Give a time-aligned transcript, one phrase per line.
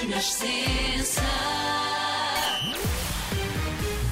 [0.00, 1.20] Renascença.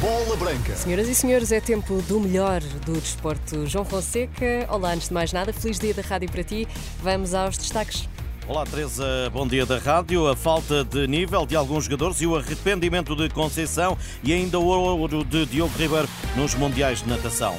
[0.00, 0.76] Bola Branca.
[0.76, 3.66] Senhoras e senhores, é tempo do melhor do desporto.
[3.66, 6.68] João Fonseca, olá, antes de mais nada, feliz dia da rádio para ti.
[7.02, 8.08] Vamos aos destaques.
[8.46, 10.28] Olá Teresa, bom dia da rádio.
[10.28, 14.66] A falta de nível de alguns jogadores e o arrependimento de Conceição e ainda o
[14.66, 17.56] ouro de Diogo Ribeiro nos Mundiais de Natação.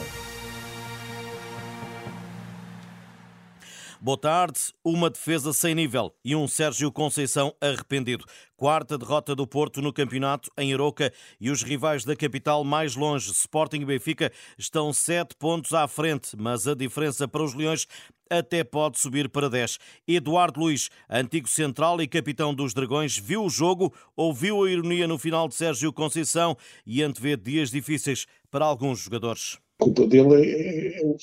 [4.04, 4.60] Boa tarde.
[4.84, 8.26] Uma defesa sem nível e um Sérgio Conceição arrependido.
[8.58, 13.32] Quarta derrota do Porto no campeonato em Aroca e os rivais da capital mais longe,
[13.32, 17.88] Sporting e Benfica, estão sete pontos à frente, mas a diferença para os Leões
[18.30, 19.80] até pode subir para 10.
[20.06, 25.18] Eduardo Luiz, antigo central e capitão dos Dragões, viu o jogo, ouviu a ironia no
[25.18, 31.16] final de Sérgio Conceição e antevê dias difíceis para alguns jogadores culpa dele é, é,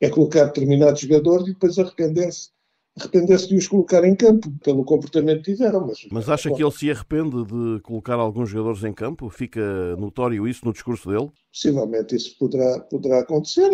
[0.00, 2.54] é, colocar determinados jogadores e depois arrepender-se
[2.96, 5.86] arrepender-se de os colocar em campo pelo comportamento que tiveram.
[5.86, 9.28] Mas, mas acha que ele se arrepende de colocar alguns jogadores em campo?
[9.28, 11.30] Fica notório isso no discurso dele?
[11.52, 13.70] Possivelmente isso poderá, poderá acontecer.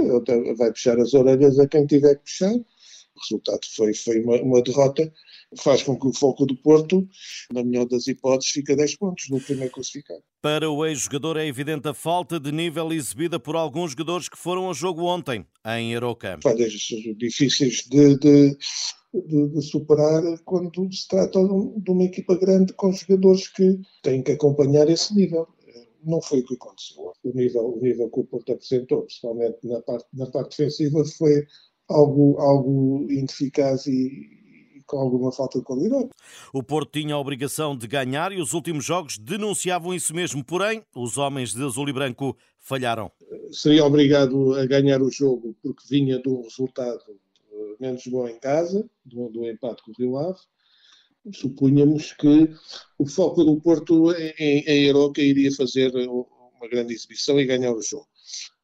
[0.57, 2.55] Vai puxar as orelhas a quem tiver que puxar.
[3.21, 5.13] O resultado foi, foi uma, uma derrota
[5.59, 7.07] faz com que o foco do Porto,
[7.53, 10.23] na melhor das hipóteses, fique a 10 pontos no primeiro classificado.
[10.41, 14.67] Para o ex-jogador é evidente a falta de nível exibida por alguns jogadores que foram
[14.67, 16.39] ao jogo ontem, em Aroca.
[16.43, 16.73] Falhas
[17.17, 18.57] difíceis de, de,
[19.13, 24.33] de, de, superar quando se trata de uma equipa grande com jogadores que têm que
[24.33, 25.47] acompanhar esse nível
[26.05, 27.13] não foi o que aconteceu.
[27.23, 31.47] O nível, o nível que o Porto apresentou, principalmente na parte, na parte defensiva, foi
[31.91, 34.41] algo, algo ineficaz e,
[34.91, 36.09] com alguma falta de qualidade.
[36.53, 40.83] O Porto tinha a obrigação de ganhar e os últimos jogos denunciavam isso mesmo, porém,
[40.95, 43.11] os homens de azul e branco falharam.
[43.53, 47.01] Seria obrigado a ganhar o jogo porque vinha de um resultado
[47.53, 50.39] eh, menos bom em casa, do, do empate com o Rio Ave.
[51.33, 52.51] Supunhamos que
[52.99, 57.83] o foco do Porto em, em Aroca iria fazer uma grande exibição e ganhar o
[57.83, 58.09] jogo.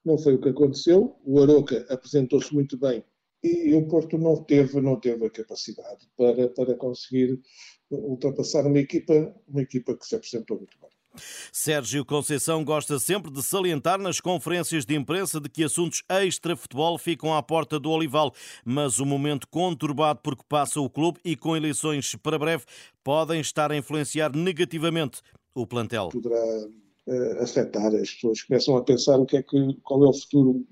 [0.04, 1.16] Não foi o que aconteceu.
[1.24, 3.04] O Aroca apresentou-se muito bem
[3.42, 7.40] e o Porto não teve, não teve a capacidade para, para conseguir
[7.90, 10.90] ultrapassar uma equipa, uma equipa que se apresentou muito bem.
[11.52, 17.34] Sérgio Conceição gosta sempre de salientar nas conferências de imprensa de que assuntos extra-futebol ficam
[17.34, 18.32] à porta do Olival,
[18.64, 22.64] mas o momento conturbado por que passa o clube e com eleições para breve
[23.02, 25.20] podem estar a influenciar negativamente
[25.54, 26.10] o plantel.
[26.10, 26.66] Poderá
[27.06, 30.66] uh, afetar as pessoas, começam a pensar o que é que, qual é o futuro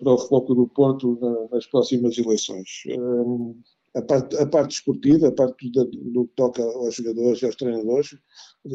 [0.00, 2.68] para o Futebol do Porto na, nas próximas eleições.
[2.88, 3.60] Um,
[3.94, 7.56] a parte, a parte esportiva, a parte do, do, que toca aos jogadores e aos
[7.56, 8.16] treinadores,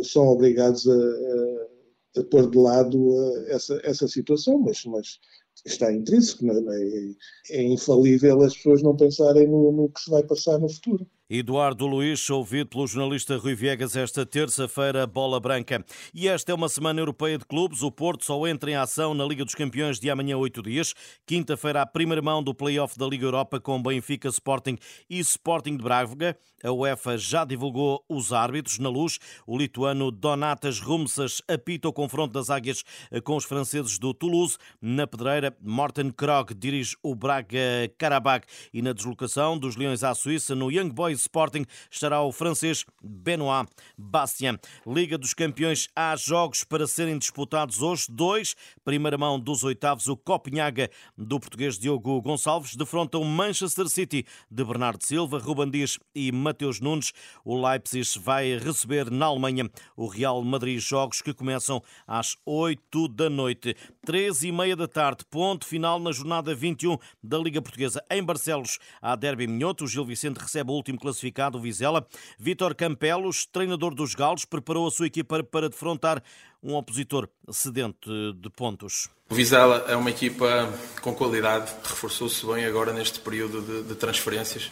[0.04, 3.14] são obrigados a, a, a pôr de lado
[3.48, 5.20] essa, essa situação, mas, mas
[5.66, 6.58] está intrínseco, é?
[6.58, 11.06] é, é infalível as pessoas não pensarem no, no que se vai passar no futuro.
[11.32, 15.86] Eduardo Luiz, ouvido pelo jornalista Rui Viegas esta terça-feira, bola branca.
[16.12, 17.84] E esta é uma semana europeia de clubes.
[17.84, 20.96] O Porto só entra em ação na Liga dos Campeões de amanhã, oito dias.
[21.28, 24.76] Quinta-feira, a primeira mão do play-off da Liga Europa com Benfica, Sporting
[25.08, 26.36] e Sporting de Braga.
[26.64, 28.80] A UEFA já divulgou os árbitros.
[28.80, 32.84] Na luz, o lituano Donatas Rumsas apita o confronto das águias
[33.24, 34.58] com os franceses do Toulouse.
[34.82, 37.60] Na pedreira, Morten Krog dirige o Braga
[38.00, 38.48] Karabakh.
[38.74, 43.70] E na deslocação dos Leões à Suíça, no Young Boys Sporting estará o francês Benoit
[43.98, 44.58] Bastien.
[44.86, 48.06] Liga dos Campeões, há jogos para serem disputados hoje.
[48.10, 54.26] Dois, primeira mão dos oitavos, o Copenhaga do português Diogo Gonçalves, defronta o Manchester City
[54.50, 57.12] de Bernardo Silva, Ruban Dias e Mateus Nunes.
[57.44, 63.30] O Leipzig vai receber na Alemanha o Real Madrid, jogos que começam às 8 da
[63.30, 63.76] noite.
[64.06, 68.04] Três e meia da tarde, ponto final na jornada 21 da Liga Portuguesa.
[68.10, 69.84] Em Barcelos, há derby minhoto.
[69.84, 72.08] O Gil Vicente recebe o último classificado, o Vizela.
[72.38, 76.24] Vítor Campelos, treinador dos Galos, preparou a sua equipa para defrontar
[76.62, 79.10] um opositor sedente de pontos.
[79.30, 80.72] O Vizela é uma equipa
[81.02, 84.72] com qualidade, reforçou-se bem agora neste período de, de transferências.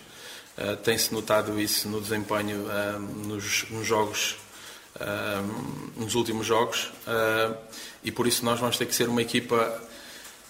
[0.58, 4.36] Uh, Tem-se notado isso no desempenho uh, nos, nos, jogos,
[4.96, 6.92] uh, nos últimos jogos,
[8.04, 9.56] e por isso nós vamos ter que ser uma equipa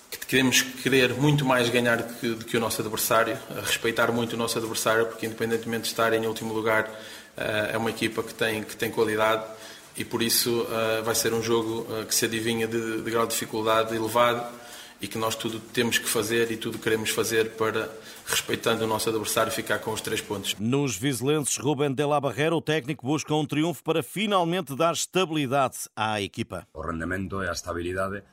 [0.09, 4.33] que queremos querer muito mais ganhar do que, do que, o nosso adversário, respeitar muito
[4.33, 6.89] o nosso adversário, porque independentemente de estar em último lugar,
[7.35, 9.43] eh, é uma equipa que tem, que tem qualidade
[9.97, 13.25] e por isso eh, vai ser um jogo eh, que se adivinha de, de grau
[13.25, 14.45] de dificuldade elevado
[15.01, 17.89] e que nós tudo temos que fazer e tudo queremos fazer para,
[18.25, 20.55] respeitando o nosso adversário, ficar com os três pontos.
[20.59, 25.77] Nos vizelenses, Ruben de la Barrera, o técnico busca um triunfo para finalmente dar estabilidade
[25.95, 26.67] à equipa.
[26.73, 28.23] O rendimento e a estabilidade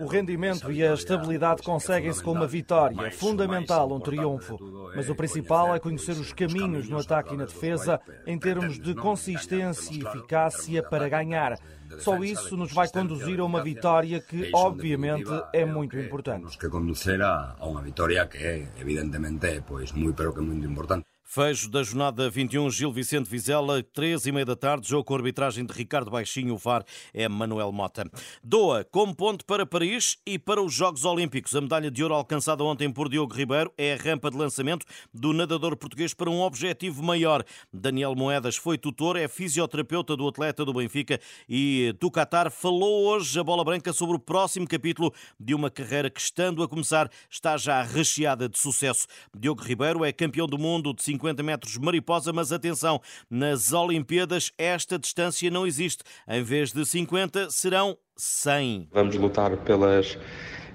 [0.00, 3.06] O rendimento e a estabilidade conseguem-se com uma vitória.
[3.06, 4.58] É fundamental um triunfo.
[4.94, 8.94] Mas o principal é conhecer os caminhos no ataque e na defesa em termos de
[8.94, 11.58] consistência e eficácia para ganhar.
[11.98, 16.42] Só isso nos vai conduzir a uma vitória que, obviamente, é muito importante.
[16.42, 21.06] Nos que conduzir a uma vitória que é, evidentemente, pois, muito, muito importante.
[21.26, 25.64] Fecho da jornada 21, Gil Vicente Vizela, 13 e meia da tarde, jogo com arbitragem
[25.64, 28.08] de Ricardo Baixinho, o VAR é Manuel Mota.
[28.42, 31.56] Doa, como ponto para Paris e para os Jogos Olímpicos.
[31.56, 35.32] A medalha de ouro alcançada ontem por Diogo Ribeiro é a rampa de lançamento do
[35.32, 37.42] nadador português para um objetivo maior.
[37.72, 41.18] Daniel Moedas foi tutor, é fisioterapeuta do atleta do Benfica
[41.48, 42.50] e do Qatar.
[42.50, 46.68] Falou hoje a bola branca sobre o próximo capítulo de uma carreira que, estando a
[46.68, 49.06] começar, está já recheada de sucesso.
[49.34, 53.00] Diogo Ribeiro é campeão do mundo de 50 50 metros mariposa, mas atenção,
[53.30, 56.04] nas Olimpíadas esta distância não existe.
[56.28, 58.88] Em vez de 50, serão 100.
[58.92, 60.16] Vamos lutar pelas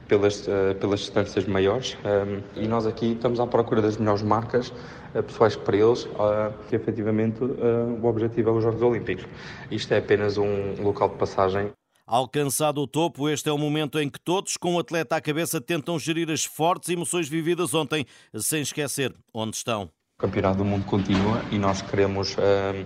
[0.08, 4.70] pelas, uh, pelas distâncias maiores um, e nós aqui estamos à procura das melhores marcas
[4.70, 9.26] uh, pessoais para eles uh, que efetivamente o objetivo é os Jogos Olímpicos.
[9.70, 11.72] Isto é apenas um local de passagem.
[12.08, 15.62] Alcançado o topo, este é o momento em que todos, com o atleta à cabeça,
[15.62, 18.04] tentam gerir as fortes emoções vividas ontem,
[18.34, 19.92] sem esquecer onde estão.
[20.20, 22.86] O Campeonato do Mundo continua e nós queremos uh,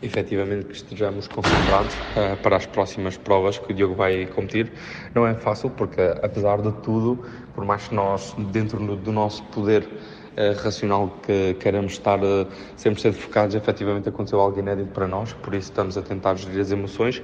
[0.00, 4.70] efetivamente que estejamos concentrados uh, para as próximas provas que o Diogo vai competir.
[5.12, 7.18] Não é fácil porque, apesar de tudo,
[7.52, 12.46] por mais que nós, dentro do nosso poder uh, racional, que queremos estar uh,
[12.76, 16.60] sempre ser focados, efetivamente aconteceu algo inédito para nós, por isso estamos a tentar gerir
[16.60, 17.20] as emoções.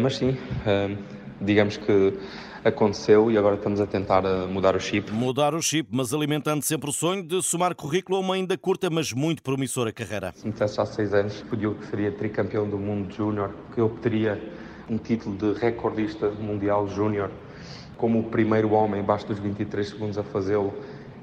[0.00, 0.36] mas sim,
[1.40, 2.18] digamos que
[2.64, 5.10] aconteceu e agora estamos a tentar eh, mudar o chip.
[5.12, 8.90] Mudar o chip, mas alimentando sempre o sonho de somar currículo a uma ainda curta,
[8.90, 10.32] mas muito promissora carreira.
[10.34, 13.80] Se me dissesse há seis anos que o que seria tricampeão do mundo júnior, que
[13.80, 14.40] eu obteria
[14.88, 17.30] um título de recordista mundial júnior,
[17.96, 20.74] como o primeiro homem, abaixo dos 23 segundos a fazê-lo,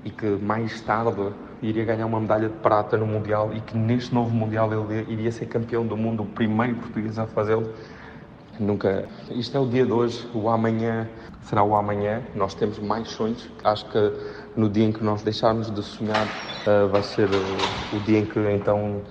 [0.05, 4.13] e que mais tarde iria ganhar uma medalha de prata no Mundial e que neste
[4.13, 7.73] novo Mundial ele iria ser campeão do mundo, o primeiro português a fazê-lo.
[8.59, 9.07] Nunca.
[9.31, 11.07] Isto é o dia de hoje, o amanhã
[11.47, 12.21] será o amanhã.
[12.35, 13.47] Nós temos mais sonhos.
[13.63, 14.13] Acho que
[14.55, 18.25] no dia em que nós deixarmos de sonhar, uh, vai ser uh, o dia em
[18.25, 19.01] que então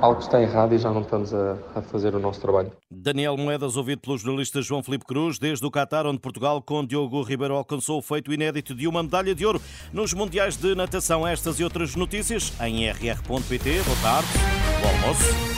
[0.00, 2.72] algo está errado e já não estamos a, a, fazer o nosso trabalho.
[2.90, 7.22] Daniel Moedas, ouvido pelo jornalista João Felipe Cruz, desde o Qatar, onde Portugal, com Diogo
[7.22, 9.60] Ribeiro, alcançou o feito inédito de uma medalha de ouro
[9.92, 11.26] nos Mundiais de Natação.
[11.26, 13.82] Estas e outras notícias em rr.pt.
[13.82, 14.28] Boa tarde,
[14.82, 15.55] bom almoço.